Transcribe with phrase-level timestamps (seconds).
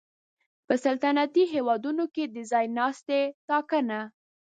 [0.65, 3.99] په سلطنتي هېوادونو کې د ځای ناستي ټاکنه